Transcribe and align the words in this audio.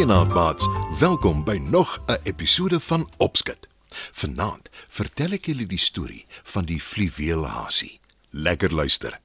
Goeienaand 0.00 0.34
maats, 0.34 0.68
welkom 0.98 1.44
by 1.44 1.56
nog 1.70 2.02
'n 2.06 2.18
episode 2.22 2.80
van 2.80 3.10
Opskit. 3.16 3.68
Vanaand 4.12 4.68
vertel 4.88 5.32
ek 5.32 5.46
julle 5.46 5.66
die 5.66 5.78
storie 5.78 6.26
van 6.42 6.64
die 6.64 6.80
fluweelhasie. 6.80 8.00
Lekker 8.30 8.74
luister. 8.74 9.20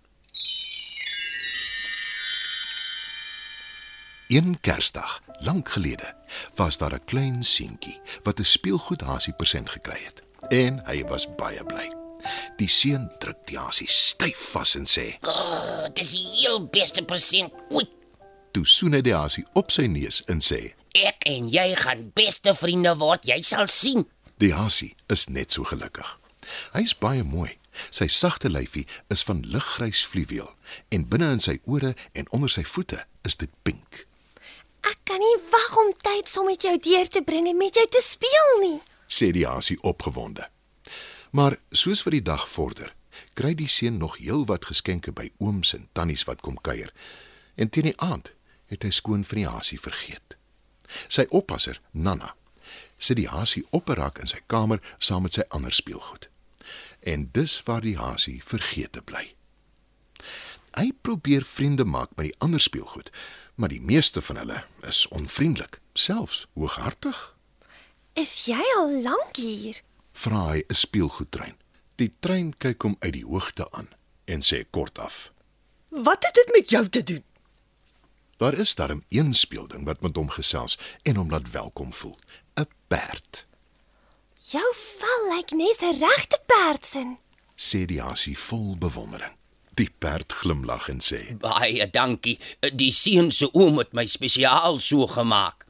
Een 4.28 4.58
Kersdag, 4.62 5.22
lank 5.40 5.70
gelede, 5.70 6.14
was 6.56 6.78
daar 6.78 6.94
'n 6.94 7.06
klein 7.06 7.44
seentjie 7.44 8.00
wat 8.24 8.40
'n 8.40 8.44
speelgoedhasie 8.44 9.34
persent 9.34 9.70
gekry 9.70 10.04
het 10.04 10.24
en 10.50 10.82
hy 10.86 11.04
was 11.04 11.36
baie 11.36 11.64
bly. 11.64 11.92
Die 12.58 12.68
seun 12.68 13.12
druk 13.20 13.38
die 13.46 13.58
hasie 13.58 13.90
styf 13.90 14.38
vas 14.38 14.76
en 14.76 14.86
sê: 14.86 15.18
Oh, 15.22 15.86
dis 15.94 16.12
die 16.12 16.28
heel 16.28 16.66
beste 16.66 17.04
persent 17.04 17.54
ooit. 17.70 17.90
"Toe 18.52 18.68
soen 18.68 18.94
hy 18.94 19.02
die 19.02 19.14
hasie 19.14 19.46
op 19.54 19.72
sy 19.72 19.86
neus 19.86 20.24
en 20.26 20.42
sê: 20.42 20.74
Ek 20.92 21.24
en 21.26 21.50
jy 21.50 21.76
gaan 21.76 22.12
beste 22.14 22.56
vriende 22.56 22.98
word, 22.98 23.26
jy 23.26 23.42
sal 23.42 23.68
sien. 23.68 24.08
Die 24.38 24.54
hasie 24.54 24.96
is 25.08 25.28
net 25.28 25.52
so 25.52 25.64
gelukkig. 25.64 26.18
Hy's 26.72 26.98
baie 26.98 27.24
mooi. 27.24 27.58
Sy 27.90 28.08
sagte 28.08 28.50
lyfie 28.50 28.88
is 29.08 29.24
van 29.24 29.42
liggrys 29.42 30.06
fluweel 30.06 30.50
en 30.90 31.08
binne 31.08 31.32
in 31.32 31.40
sy 31.40 31.60
ore 31.66 31.96
en 32.14 32.30
onder 32.32 32.50
sy 32.50 32.64
voete 32.64 33.06
is 33.22 33.36
dit 33.36 33.50
pink. 33.64 34.06
Ek 34.86 35.00
kan 35.10 35.18
nie 35.22 35.38
wag 35.50 35.78
om 35.82 35.94
tyd 36.06 36.30
saam 36.30 36.46
met 36.46 36.62
jou 36.62 36.76
deur 36.78 37.08
te 37.10 37.22
bring 37.26 37.48
en 37.50 37.58
met 37.58 37.74
jou 37.74 37.86
te 37.90 38.02
speel 38.06 38.52
nie. 38.62 38.82
sê 39.08 39.32
die 39.32 39.46
hasie 39.46 39.78
opgewonde. 39.82 40.48
Maar 41.32 41.58
soos 41.72 42.04
wat 42.04 42.14
die 42.14 42.26
dag 42.26 42.46
vorder, 42.50 42.94
kry 43.34 43.54
die 43.54 43.70
seun 43.70 43.98
nog 43.98 44.18
heelwat 44.18 44.66
geskenke 44.66 45.12
by 45.12 45.30
ooms 45.38 45.74
en 45.78 45.88
tannies 45.94 46.26
wat 46.30 46.42
kom 46.42 46.58
kuier. 46.62 46.92
En 47.56 47.70
teen 47.70 47.90
die 47.92 48.00
aand 48.02 48.32
het 48.72 48.84
hy 48.84 48.92
skoon 48.92 49.26
van 49.26 49.42
die 49.42 49.48
hasie 49.48 49.80
vergeet. 49.80 50.36
Sy 51.08 51.26
oppasser, 51.30 51.80
Nana, 51.92 52.34
sit 52.98 53.18
die 53.18 53.30
hasie 53.30 53.66
op 53.70 53.90
'n 53.90 54.00
rak 54.00 54.20
in 54.20 54.28
sy 54.28 54.42
kamer 54.48 54.82
saam 55.00 55.22
met 55.24 55.34
sy 55.34 55.44
ander 55.50 55.74
speelgoed. 55.74 56.30
En 57.04 57.30
dis 57.34 57.62
waar 57.64 57.82
die 57.82 57.98
hasie 57.98 58.42
vergete 58.44 59.02
bly. 59.02 59.34
Hy 60.76 60.92
probeer 61.02 61.44
vriende 61.48 61.86
maak 61.86 62.10
met 62.16 62.26
die 62.26 62.36
ander 62.44 62.60
speelgoed, 62.60 63.12
maar 63.56 63.72
die 63.72 63.82
meeste 63.82 64.22
van 64.22 64.36
hulle 64.42 64.64
is 64.84 65.06
onvriendelik, 65.08 65.80
selfs 65.94 66.46
hooghartig. 66.54 67.20
Is 68.14 68.46
jy 68.46 68.60
al 68.76 69.02
lank 69.04 69.40
hier? 69.40 69.80
vra 70.16 70.42
hy 70.52 70.64
'n 70.68 70.76
speelgoedtrein. 70.76 71.56
Die 71.96 72.12
trein 72.20 72.52
kyk 72.58 72.82
hom 72.82 72.96
uit 73.00 73.14
die 73.14 73.26
hoogte 73.26 73.72
aan 73.72 73.88
en 74.26 74.42
sê 74.42 74.64
kortaf: 74.70 75.32
Wat 75.90 76.24
het 76.24 76.36
dit 76.36 76.50
met 76.56 76.70
jou 76.70 76.90
te 76.90 77.04
doen? 77.04 77.24
"Daar 78.38 78.54
is 78.54 78.76
darm 78.76 79.04
een 79.10 79.34
speelding 79.34 79.86
wat 79.86 80.02
met 80.02 80.16
hom 80.16 80.30
gesels 80.30 80.78
en 81.04 81.16
hom 81.16 81.30
laat 81.30 81.52
welkom 81.52 81.94
voel: 81.94 82.20
'n 82.56 82.68
perd," 82.88 83.46
Jou 84.52 84.76
vel 84.76 85.36
lyk 85.36 85.52
nes 85.52 85.80
'n 85.82 86.00
regte 86.00 86.40
perdsin. 86.46 87.18
sê 87.56 87.86
die 87.86 88.02
hasie 88.02 88.38
vol 88.38 88.78
bewondering. 88.78 89.34
Die 89.76 89.90
perd 90.00 90.32
glimlag 90.34 90.88
en 90.90 91.02
sê: 91.04 91.20
Baie 91.40 91.88
dankie. 91.92 92.38
Die 92.74 92.92
seun 92.92 93.32
se 93.32 93.50
oom 93.54 93.78
het 93.82 93.94
my 93.94 94.06
spesiaal 94.08 94.80
so 94.80 95.08
gemaak. 95.08 95.66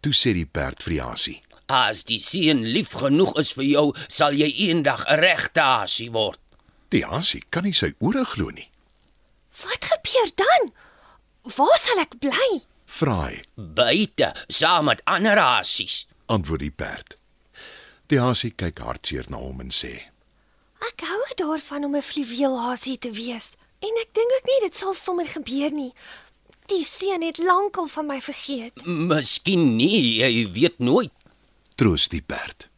"Toe 0.00 0.12
sê 0.12 0.32
die 0.32 0.46
perd 0.46 0.82
vir 0.82 0.92
die 0.94 1.02
hasie: 1.02 1.40
As 1.68 2.04
die 2.04 2.18
seun 2.18 2.62
lief 2.72 2.92
genoeg 2.92 3.36
is 3.38 3.52
vir 3.52 3.64
jou, 3.64 3.94
sal 4.08 4.32
jy 4.32 4.48
eendag 4.68 5.04
'n 5.08 5.18
regte 5.20 5.60
hasie 5.60 6.10
word. 6.12 6.38
Die 6.90 7.04
hasie 7.04 7.42
kan 7.50 7.64
nie 7.64 7.72
sy 7.72 7.92
ore 8.00 8.24
glo 8.24 8.50
nie. 8.50 8.68
Wat 9.62 9.84
gebeur 9.84 10.30
dan? 10.36 10.70
Waar 11.56 11.78
sal 11.78 11.98
ek 12.00 12.18
bly? 12.20 12.60
Vra 12.86 13.26
hy, 13.28 13.42
Buite 13.56 14.32
saam 14.48 14.84
met 14.84 15.02
ander 15.04 15.38
hasies. 15.38 16.06
antwoord 16.26 16.60
die 16.60 16.70
perd. 16.70 17.16
Die 18.08 18.18
hasie 18.20 18.50
kyk 18.50 18.78
hartseer 18.78 19.24
na 19.28 19.36
hom 19.36 19.60
en 19.60 19.70
sê: 19.70 20.02
Ek 20.94 21.02
hou 21.10 21.22
daarvan 21.34 21.84
om 21.84 21.96
'n 21.96 22.02
fluweelhasie 22.02 22.98
te 22.98 23.10
wees 23.10 23.56
en 23.82 23.94
ek 24.02 24.10
dink 24.14 24.30
ook 24.36 24.46
nie 24.46 24.60
dit 24.60 24.76
sal 24.76 24.94
sommer 24.94 25.26
gebeur 25.26 25.70
nie. 25.70 25.92
Die 26.66 26.84
seun 26.84 27.22
het 27.22 27.38
lankal 27.38 27.86
van 27.86 28.06
my 28.06 28.20
vergeet. 28.20 28.86
Miskien 28.86 29.76
nie, 29.76 30.22
jy 30.22 30.52
weet 30.52 30.78
nooit. 30.78 31.10
"Troos 31.74 32.08
die 32.08 32.22
perd." 32.22 32.68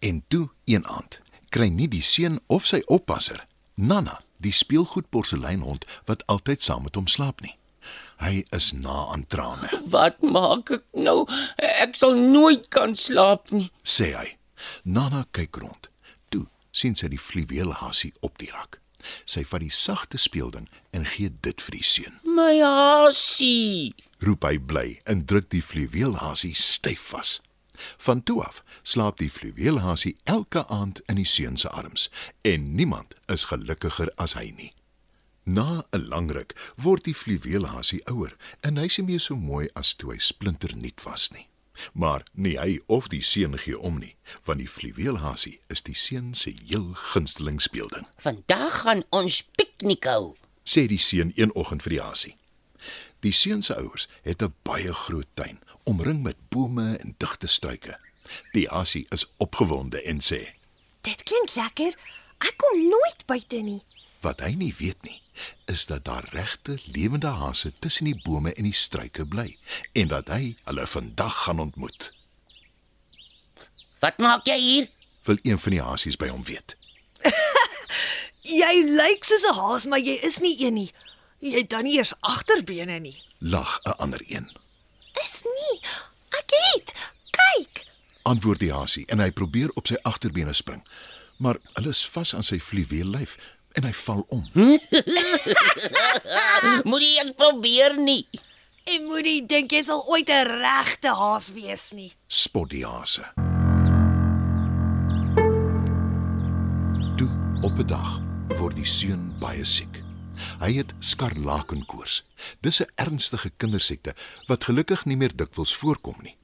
En 0.00 0.24
toe 0.28 0.48
een 0.64 0.86
aand 0.86 1.18
kry 1.50 1.68
nie 1.68 1.88
die 1.88 2.02
seun 2.02 2.40
of 2.46 2.66
sy 2.66 2.82
oppasser, 2.86 3.44
Nana, 3.74 4.20
die 4.40 4.52
speelgoed 4.52 5.10
porseleinhond 5.10 5.84
wat 6.04 6.26
altyd 6.26 6.62
saam 6.62 6.82
met 6.82 6.94
hom 6.94 7.06
slaap 7.06 7.40
nie. 7.40 7.54
Hy 8.18 8.44
is 8.50 8.72
na 8.72 9.06
aan 9.12 9.26
trane. 9.26 9.68
Wat 9.84 10.20
maak 10.22 10.70
ek 10.70 10.84
nou? 10.92 11.28
Ek 11.56 11.96
sal 11.96 12.14
nooit 12.14 12.68
kan 12.68 12.96
slaap 12.96 13.50
nie. 13.50 13.70
sê 13.84 14.14
hy. 14.16 14.36
Nana 14.84 15.26
kyk 15.30 15.56
rond. 15.56 15.91
Sien 16.72 16.96
sy 16.96 17.10
die 17.12 17.20
fluweelhasie 17.20 18.12
op 18.24 18.38
die 18.40 18.50
rak. 18.50 18.78
Sy 19.28 19.42
vat 19.44 19.60
die 19.60 19.74
sagte 19.74 20.18
speelding 20.18 20.68
en 20.96 21.06
gee 21.14 21.30
dit 21.44 21.60
vir 21.60 21.76
die 21.76 21.86
seun. 21.86 22.18
My 22.24 22.58
hasie. 22.62 23.92
Roep 24.24 24.44
hy 24.46 24.56
bly 24.58 24.86
en 25.10 25.24
druk 25.28 25.50
die 25.52 25.62
fluweelhasie 25.64 26.54
styf 26.56 27.10
vas. 27.12 27.40
Van 28.06 28.22
toe 28.22 28.40
af 28.44 28.62
slaap 28.82 29.18
die 29.18 29.30
fluweelhasie 29.30 30.16
elke 30.24 30.64
aand 30.66 31.02
in 31.10 31.18
die 31.20 31.28
seun 31.28 31.58
se 31.60 31.70
arms 31.70 32.08
en 32.46 32.72
niemand 32.78 33.14
is 33.34 33.48
gelukkiger 33.50 34.10
as 34.22 34.34
hy 34.38 34.50
nie. 34.56 34.72
Na 35.44 35.82
'n 35.92 36.08
lang 36.08 36.30
ruk 36.30 36.54
word 36.76 37.04
die 37.04 37.14
fluweelhasie 37.14 38.02
ouer 38.06 38.34
en 38.62 38.76
hy's 38.78 38.98
nie 38.98 39.06
meer 39.06 39.20
so 39.20 39.36
mooi 39.36 39.68
as 39.74 39.94
toe 39.94 40.12
hy 40.14 40.18
splinternuut 40.18 41.02
was 41.04 41.30
nie. 41.32 41.46
Maar 41.92 42.22
nie 42.32 42.58
hy 42.58 42.80
of 42.86 43.08
die 43.08 43.22
seun 43.22 43.58
gee 43.58 43.78
om 43.78 43.98
nie, 43.98 44.14
want 44.44 44.58
die 44.58 44.68
fluweelhasie 44.68 45.58
is 45.68 45.82
die 45.82 45.94
seun 45.94 46.34
se 46.34 46.50
heel 46.68 46.92
gunsteling 47.12 47.60
speelding, 47.62 48.06
Vandag 48.18 48.80
gaan 48.82 49.02
ons 49.10 49.42
piknik 49.56 50.04
hou. 50.04 50.34
sê 50.64 50.86
die 50.86 50.98
seun 50.98 51.32
een 51.36 51.54
oggend 51.54 51.82
vir 51.82 51.90
die 51.90 52.00
hasie. 52.02 52.36
Die 53.22 53.32
seun 53.32 53.62
se 53.62 53.74
ouers 53.74 54.08
het 54.22 54.42
'n 54.42 54.54
baie 54.62 54.92
groot 54.92 55.28
tuin, 55.34 55.58
omring 55.84 56.22
met 56.22 56.36
bome 56.48 56.96
en 56.96 57.14
digte 57.18 57.46
struike. 57.46 57.98
Die 58.52 58.66
hasie 58.68 59.06
is 59.10 59.26
opgewonde 59.38 60.02
en 60.02 60.20
sê: 60.20 60.54
Dit 61.02 61.22
klink 61.22 61.54
lekker. 61.54 61.94
Ek 62.38 62.54
kom 62.56 62.88
nooit 62.88 63.26
buite 63.26 63.56
nie. 63.62 63.82
"Wat 64.22 64.40
hy 64.40 64.54
nie 64.54 64.74
weet 64.78 65.02
nie, 65.02 65.20
is 65.66 65.86
dat 65.86 66.04
daar 66.04 66.28
regte 66.30 66.78
lewende 66.86 67.26
hase 67.26 67.72
tussen 67.78 68.04
die 68.04 68.20
bome 68.24 68.52
en 68.54 68.64
die 68.64 68.72
struike 68.74 69.26
bly 69.26 69.58
en 69.92 70.08
dat 70.08 70.28
hy 70.28 70.56
hulle 70.64 70.86
vandag 70.86 71.44
gaan 71.44 71.60
ontmoet." 71.60 72.12
Wat 74.02 74.18
maak 74.18 74.46
jy 74.46 74.58
hier? 74.58 74.90
Wil 75.22 75.38
een 75.42 75.58
van 75.58 75.72
die 75.72 75.82
hasies 75.82 76.16
by 76.18 76.26
hom 76.32 76.42
weet. 76.44 76.74
Jy 78.62 78.72
lyk 78.98 79.22
soos 79.24 79.44
'n 79.46 79.54
haas, 79.54 79.86
maar 79.86 80.02
jy 80.02 80.16
is 80.26 80.40
nie 80.42 80.56
een 80.58 80.74
nie. 80.74 80.90
Jy 81.38 81.52
het 81.62 81.70
dan 81.70 81.86
nie 81.86 81.94
eers 81.98 82.14
agterbene 82.20 82.98
nie. 82.98 83.22
Lag 83.38 83.78
'n 83.84 83.94
ander 84.02 84.22
een. 84.26 84.50
Is 85.24 85.42
nie. 85.46 85.78
Ek 86.34 86.50
het. 86.50 86.94
Kyk. 87.30 87.86
Antwoord 88.22 88.58
die 88.58 88.72
hasie 88.72 89.06
en 89.06 89.18
hy 89.18 89.30
probeer 89.30 89.70
op 89.74 89.86
sy 89.86 89.96
agterbene 90.02 90.54
spring, 90.54 90.82
maar 91.38 91.58
hulle 91.74 91.88
is 91.88 92.02
vas 92.08 92.34
aan 92.34 92.46
sy 92.46 92.58
fluweellyf 92.58 93.38
en 93.72 93.84
hy 93.84 93.92
val 93.92 94.26
om. 94.28 94.48
Moenie 96.90 97.18
eens 97.20 97.32
probeer 97.36 98.00
nie. 98.00 98.26
En 98.84 99.04
moenie 99.06 99.46
dink 99.46 99.70
jy 99.70 99.82
sal 99.86 100.02
ooit 100.10 100.30
'n 100.30 100.46
regte 100.58 101.14
haas 101.14 101.52
wees 101.54 101.92
nie. 101.94 102.12
spot 102.26 102.70
die 102.70 102.86
hase. 102.86 103.22
Toe 107.16 107.30
op 107.62 107.78
'n 107.78 107.86
dag 107.86 108.20
word 108.58 108.76
die 108.76 108.86
seun 108.86 109.38
baie 109.38 109.64
siek. 109.64 110.02
Hy 110.60 110.72
het 110.72 110.94
skarlakenkoors. 110.98 112.24
Dis 112.60 112.82
'n 112.82 112.90
ernstige 112.94 113.50
kindersiekte 113.56 114.14
wat 114.46 114.64
gelukkig 114.64 115.04
nie 115.04 115.16
meer 115.16 115.36
dikwels 115.36 115.76
voorkom 115.76 116.16
nie. 116.22 116.36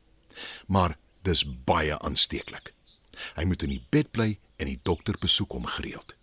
Maar 0.66 0.96
dis 1.22 1.44
baie 1.64 1.98
aansteeklik. 1.98 2.72
Hy 3.34 3.44
moet 3.44 3.62
in 3.62 3.70
die 3.70 3.86
bed 3.90 4.10
bly 4.10 4.38
en 4.56 4.66
die 4.66 4.80
dokter 4.82 5.14
besoek 5.18 5.52
hom 5.52 5.66
gereeld. 5.66 6.14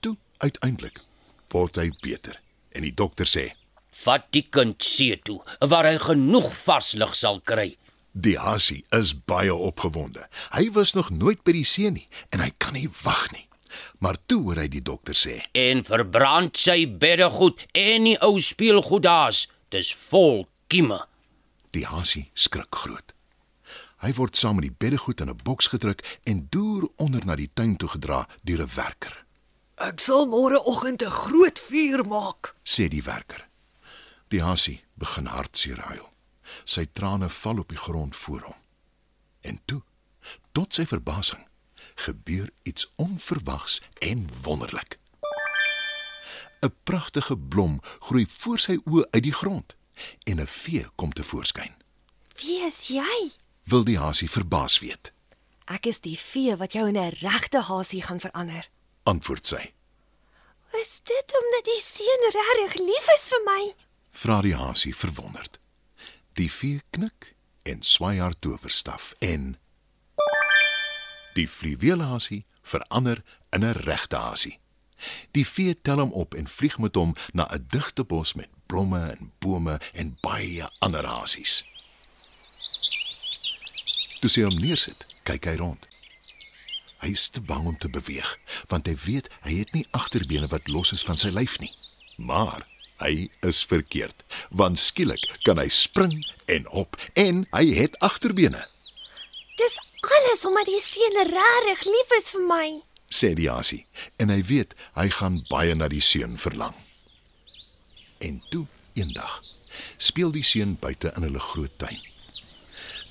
Toe 0.00 0.16
uiteindelik 0.38 1.00
word 1.52 1.76
hy 1.76 1.90
beter 2.02 2.40
en 2.72 2.86
die 2.86 2.94
dokter 2.94 3.28
sê: 3.28 3.50
Vat 4.04 4.26
die 4.34 4.46
kind 4.50 4.82
see 4.84 5.16
toe 5.16 5.40
waar 5.60 5.88
hy 5.88 5.98
genoeg 5.98 6.50
vars 6.64 6.94
lug 6.94 7.14
sal 7.14 7.40
kry. 7.40 7.74
Die 8.12 8.38
hasie 8.38 8.84
is 8.96 9.12
baie 9.14 9.54
opgewonde. 9.54 10.26
Hy 10.50 10.70
was 10.74 10.94
nog 10.94 11.10
nooit 11.10 11.44
by 11.46 11.54
die 11.54 11.68
see 11.68 11.90
nie 11.90 12.08
en 12.30 12.42
hy 12.42 12.50
kan 12.58 12.74
nie 12.74 12.88
wag 13.02 13.30
nie. 13.34 13.46
Maar 14.02 14.18
toe 14.26 14.40
hoor 14.42 14.58
hy 14.62 14.68
die 14.70 14.82
dokter 14.82 15.14
sê: 15.14 15.38
En 15.54 15.84
verbrand 15.86 16.58
sy 16.58 16.86
beddegoed 16.88 17.66
en 17.76 18.10
die 18.10 18.18
ou 18.18 18.34
speelgoed 18.42 19.06
daar's. 19.06 19.46
Dis 19.70 19.92
vol 20.10 20.48
kieme. 20.66 20.98
Die 21.70 21.86
hasie 21.86 22.30
skrik 22.34 22.74
groot. 22.74 23.14
Hy 24.00 24.10
word 24.16 24.38
saam 24.38 24.56
met 24.58 24.66
die 24.66 24.76
beddegoed 24.82 25.20
in 25.20 25.30
'n 25.30 25.40
boks 25.44 25.66
gedruk 25.70 26.00
en 26.24 26.46
deur 26.50 26.88
onder 26.96 27.24
na 27.24 27.36
die 27.36 27.50
tuin 27.54 27.76
toe 27.76 27.88
gedra 27.88 28.26
deur 28.42 28.62
'n 28.62 28.74
werker. 28.74 29.24
Ek 29.80 30.00
sal 30.00 30.26
môreoggend 30.28 31.02
'n 31.02 31.10
groot 31.10 31.58
vuur 31.58 32.04
maak. 32.06 32.54
sê 32.62 32.88
die 32.88 33.02
werker. 33.02 33.48
Die 34.28 34.42
hasie 34.42 34.84
begin 34.94 35.26
hartseer 35.26 35.80
huil. 35.80 36.08
Sy 36.64 36.86
trane 36.92 37.28
val 37.28 37.58
op 37.58 37.68
die 37.68 37.78
grond 37.78 38.16
voor 38.16 38.40
hom. 38.40 38.60
En 39.40 39.60
toe, 39.64 39.82
tot 40.52 40.74
sy 40.74 40.84
verbasing, 40.86 41.46
gebeur 41.94 42.50
iets 42.62 42.92
onverwags 42.96 43.80
en 43.98 44.28
wonderlik. 44.42 44.98
'n 46.62 46.72
Pragtige 46.84 47.36
blom 47.36 47.80
groei 48.00 48.26
voor 48.26 48.58
sy 48.58 48.76
oë 48.84 49.04
uit 49.10 49.22
die 49.22 49.32
grond 49.32 49.74
en 50.24 50.40
'n 50.40 50.46
vee 50.46 50.86
kom 50.94 51.12
te 51.12 51.24
voorskyn. 51.24 51.74
Wie 52.36 52.66
is 52.66 52.86
jy? 52.88 53.30
Wil 53.64 53.84
die 53.84 53.98
hasie 53.98 54.30
verbaas 54.30 54.78
weet, 54.78 55.12
Ek 55.64 55.86
is 55.86 56.00
die 56.00 56.18
vee 56.18 56.56
wat 56.56 56.72
jou 56.72 56.88
in 56.88 56.96
'n 56.96 57.12
regte 57.20 57.60
hasie 57.60 58.02
gaan 58.02 58.20
verander. 58.20 58.68
Antwoord 59.02 59.46
sy. 59.46 59.62
Is 60.80 61.00
dit 61.02 61.34
omdat 61.42 61.64
die 61.64 61.80
seun 61.82 62.26
regtig 62.30 62.78
lief 62.78 63.08
is 63.16 63.28
vir 63.32 63.42
my? 63.46 63.62
Vra 64.10 64.40
die 64.42 64.54
hasie 64.54 64.94
verwonderd. 64.94 65.58
Die 66.38 66.50
vee 66.50 66.82
knik 66.94 67.34
en 67.62 67.82
swaai 67.82 68.18
haar 68.20 68.38
towerstaf 68.38 69.14
en 69.18 69.56
die 71.34 71.48
fluweelhasie 71.48 72.44
verander 72.62 73.22
in 73.50 73.64
'n 73.64 73.72
regte 73.86 74.16
hasie. 74.16 74.58
Die 75.30 75.46
vee 75.46 75.80
tel 75.82 75.98
hom 75.98 76.12
op 76.12 76.34
en 76.34 76.48
vlieg 76.48 76.78
met 76.78 76.94
hom 76.94 77.14
na 77.32 77.48
'n 77.50 77.66
digte 77.68 78.04
bos 78.04 78.34
met 78.34 78.48
blomme 78.66 79.16
en 79.18 79.32
bome 79.38 79.80
en 79.92 80.16
baie 80.20 80.68
ander 80.78 81.06
hasies. 81.06 81.64
Toe 84.20 84.30
sy 84.30 84.42
hom 84.42 84.58
neersit, 84.60 85.06
kyk 85.22 85.44
hy 85.44 85.56
rond. 85.56 85.88
Hy 87.00 87.14
is 87.16 87.28
te 87.32 87.40
bang 87.40 87.66
om 87.66 87.78
te 87.78 87.88
beweeg, 87.88 88.38
want 88.68 88.86
hy 88.86 88.96
weet 89.04 89.30
hy 89.46 89.60
het 89.62 89.72
nie 89.76 89.86
agterbene 89.96 90.50
wat 90.52 90.68
los 90.68 90.92
is 90.92 91.04
van 91.06 91.16
sy 91.20 91.32
lyf 91.32 91.58
nie. 91.60 91.72
Maar 92.20 92.66
hy 93.00 93.30
is 93.48 93.62
verkeerd, 93.64 94.24
want 94.52 94.78
skielik 94.78 95.24
kan 95.46 95.56
hy 95.56 95.70
spring 95.72 96.20
en 96.52 96.68
hop 96.74 96.98
en 97.16 97.46
hy 97.56 97.64
het 97.78 97.96
agterbene, 98.04 98.60
Dis 99.60 99.76
alles 100.00 100.44
omdat 100.48 100.68
die 100.70 100.80
seun 100.80 101.18
regtig 101.28 101.82
lief 101.84 102.12
is 102.18 102.30
vir 102.32 102.46
my. 102.48 102.66
sê 103.10 103.32
die 103.34 103.48
hasie, 103.50 103.82
en 104.22 104.30
hy 104.30 104.38
weet 104.46 104.76
hy 104.94 105.08
gaan 105.10 105.40
baie 105.50 105.74
na 105.74 105.88
die 105.90 106.00
seun 106.00 106.38
verlang. 106.38 106.76
En 108.22 108.38
toe 108.54 108.66
eendag 108.94 109.40
speel 109.98 110.30
die 110.32 110.44
seun 110.46 110.76
buite 110.80 111.10
in 111.16 111.26
hulle 111.26 111.42
groot 111.42 111.74
tuin. 111.82 111.98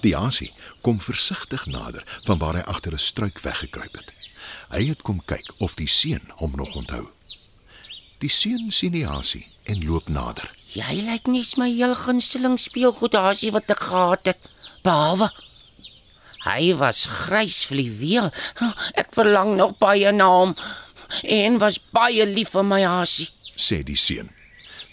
Die 0.02 0.16
hasie 0.16 0.54
kom 0.82 1.02
versigtig 1.02 1.66
nader 1.66 2.04
van 2.24 2.38
waar 2.38 2.56
hy 2.56 2.64
agter 2.72 2.94
'n 2.94 3.00
struik 3.00 3.40
weggekruip 3.40 3.96
het. 3.96 4.12
Hy 4.70 4.88
het 4.88 5.02
kom 5.02 5.22
kyk 5.26 5.54
of 5.58 5.76
die 5.76 5.88
seun 5.88 6.32
hom 6.36 6.52
nog 6.56 6.76
onthou. 6.76 7.10
Die 8.20 8.30
seun 8.30 8.72
sien 8.72 8.92
die 8.92 9.08
hasie 9.08 9.48
en 9.64 9.86
loop 9.86 10.10
nader. 10.10 10.54
Jy 10.74 11.02
lyk 11.02 11.28
nie 11.28 11.46
my 11.58 11.70
heel 11.72 11.96
gunsteling 11.96 12.60
speelgoed 12.60 13.14
hasie 13.14 13.52
wat 13.52 13.70
ek 13.72 13.80
gehad 13.80 14.26
het. 14.26 14.50
Behalwe 14.84 15.32
hy 16.46 16.74
was 16.80 17.06
grys 17.06 17.64
fluweel. 17.68 18.32
Ek 18.96 19.12
verlang 19.16 19.56
nog 19.60 19.78
baie 19.82 20.12
na 20.12 20.28
hom 20.32 20.56
en 21.24 21.58
was 21.60 21.80
baie 21.92 22.26
lief 22.26 22.54
vir 22.56 22.64
my 22.64 22.82
hasie. 22.84 23.30
sê 23.60 23.84
die 23.84 23.98
seun. 23.98 24.32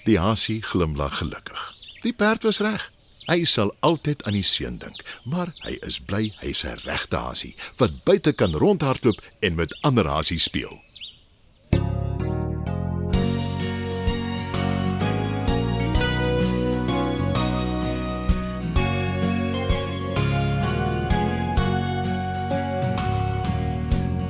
Die 0.07 0.19
hasie 0.19 0.63
glimlag 0.63 1.19
gelukkig. 1.19 1.61
Die 2.03 2.13
perd 2.13 2.43
was 2.43 2.59
reg. 2.59 2.91
Hy 3.27 3.43
sal 3.43 3.73
altyd 3.83 4.23
aan 4.23 4.37
die 4.39 4.47
seun 4.47 4.77
dink, 4.79 5.01
maar 5.27 5.51
hy 5.65 5.75
is 5.83 5.99
bly 5.99 6.31
hy's 6.39 6.63
'n 6.63 6.79
regte 6.87 7.19
hasie 7.19 7.55
wat 7.79 8.05
buite 8.07 8.33
kan 8.33 8.55
rondhardloop 8.55 9.19
en 9.41 9.55
met 9.59 9.79
ander 9.83 10.07
hasies 10.07 10.47
speel. 10.47 10.79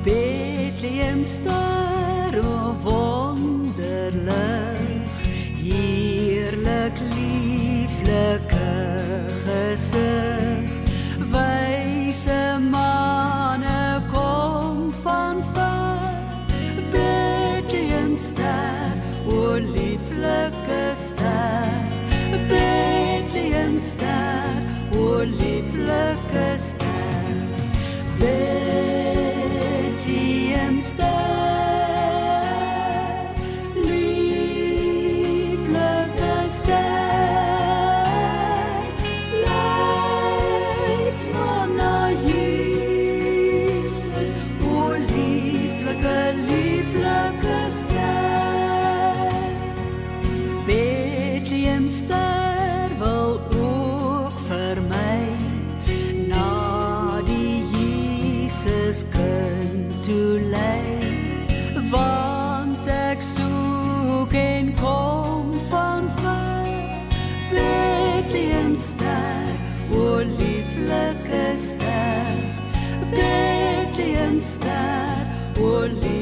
Bethlehem 0.05 1.25
ster 1.25 2.33
o 2.41 2.77
wonderlik 2.81 4.25
heerlik 5.61 6.97
lieflike 7.13 8.56
gesig 9.77 10.69
wyse 11.33 12.59
manne 12.73 14.03
kom 14.13 14.93
van 15.05 15.45
ver 15.55 16.01
Bethlehem 16.93 18.17
ster 18.17 18.93
o 19.29 19.59
lieflike 19.75 20.95
ster 20.95 21.69
Bethlehem 22.49 23.79
ster 23.79 24.49
o 24.93 25.21
lieflike 25.41 26.49
ster 26.57 27.25
Bethlehem 28.21 29.47
ster, 30.81 31.46
Jesus 58.87 59.05
kind 59.11 59.91
toe 60.07 60.39
lei 60.55 61.83
want 61.91 62.87
ek 62.87 63.19
soek 63.19 64.35
en 64.39 64.69
kom 64.79 65.51
van 65.73 66.07
ver. 66.21 66.71
Bethlehem 67.51 68.77
ster 68.79 69.51
o 69.91 70.23
lieflike 70.23 71.43
ster. 71.67 72.31
Bethlehem 73.11 74.39
ster 74.39 75.27
o 75.59 75.73
lieflike 75.91 76.16